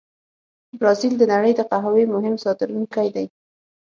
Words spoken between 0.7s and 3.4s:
برازیل د نړۍ د قهوې مهم صادرونکي دي.